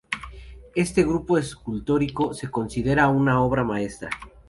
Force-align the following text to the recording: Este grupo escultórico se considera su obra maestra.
Este 0.73 1.03
grupo 1.03 1.37
escultórico 1.37 2.33
se 2.33 2.49
considera 2.49 3.05
su 3.05 3.19
obra 3.21 3.63
maestra. 3.63 4.09